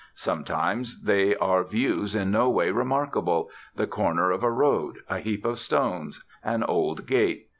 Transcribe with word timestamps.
Sometimes 0.15 1.03
they 1.03 1.35
are 1.35 1.63
views 1.63 2.15
in 2.15 2.31
no 2.31 2.49
way 2.49 2.71
remarkable 2.71 3.51
the 3.75 3.85
corner 3.85 4.31
of 4.31 4.41
a 4.41 4.49
road, 4.49 4.97
a 5.07 5.19
heap 5.19 5.45
of 5.45 5.59
stones, 5.59 6.25
an 6.43 6.63
old 6.63 7.05
gate. 7.05 7.45